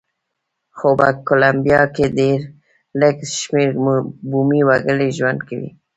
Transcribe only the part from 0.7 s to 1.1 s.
خو په